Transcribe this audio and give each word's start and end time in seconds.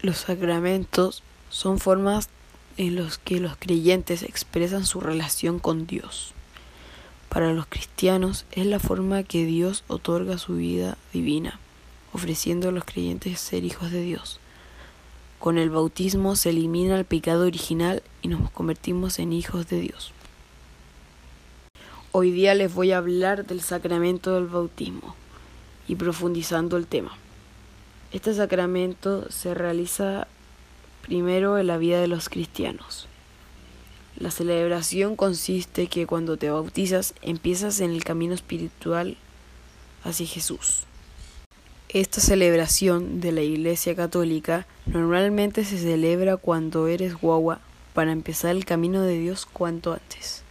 Los 0.00 0.18
sacramentos 0.18 1.24
son 1.50 1.80
formas 1.80 2.28
en 2.76 2.94
las 2.94 3.18
que 3.18 3.40
los 3.40 3.56
creyentes 3.56 4.22
expresan 4.22 4.86
su 4.86 5.00
relación 5.00 5.58
con 5.58 5.88
Dios. 5.88 6.34
Para 7.28 7.52
los 7.52 7.66
cristianos 7.66 8.46
es 8.52 8.64
la 8.66 8.78
forma 8.78 9.24
que 9.24 9.44
Dios 9.44 9.82
otorga 9.88 10.38
su 10.38 10.54
vida 10.54 10.96
divina, 11.12 11.58
ofreciendo 12.12 12.68
a 12.68 12.72
los 12.72 12.84
creyentes 12.84 13.40
ser 13.40 13.64
hijos 13.64 13.90
de 13.90 14.02
Dios. 14.02 14.38
Con 15.40 15.58
el 15.58 15.68
bautismo 15.68 16.36
se 16.36 16.50
elimina 16.50 16.96
el 16.96 17.04
pecado 17.04 17.44
original 17.44 18.04
y 18.22 18.28
nos 18.28 18.52
convertimos 18.52 19.18
en 19.18 19.32
hijos 19.32 19.68
de 19.68 19.80
Dios. 19.80 20.12
Hoy 22.12 22.30
día 22.30 22.54
les 22.54 22.72
voy 22.72 22.92
a 22.92 22.98
hablar 22.98 23.46
del 23.46 23.62
sacramento 23.62 24.34
del 24.34 24.46
bautismo 24.46 25.16
y 25.88 25.96
profundizando 25.96 26.76
el 26.76 26.86
tema. 26.86 27.18
Este 28.10 28.32
sacramento 28.32 29.30
se 29.30 29.52
realiza 29.52 30.26
primero 31.02 31.58
en 31.58 31.66
la 31.66 31.76
vida 31.76 32.00
de 32.00 32.08
los 32.08 32.30
cristianos. 32.30 33.06
La 34.16 34.30
celebración 34.30 35.14
consiste 35.14 35.88
que 35.88 36.06
cuando 36.06 36.38
te 36.38 36.48
bautizas 36.48 37.14
empiezas 37.20 37.80
en 37.80 37.90
el 37.90 38.04
camino 38.04 38.32
espiritual 38.32 39.18
hacia 40.04 40.26
Jesús. 40.26 40.84
Esta 41.90 42.20
celebración 42.22 43.20
de 43.20 43.32
la 43.32 43.42
Iglesia 43.42 43.94
Católica 43.94 44.66
normalmente 44.86 45.64
se 45.64 45.76
celebra 45.76 46.38
cuando 46.38 46.86
eres 46.86 47.14
guagua 47.14 47.60
para 47.92 48.12
empezar 48.12 48.56
el 48.56 48.64
camino 48.64 49.02
de 49.02 49.18
Dios 49.18 49.44
cuanto 49.44 49.92
antes. 49.92 50.44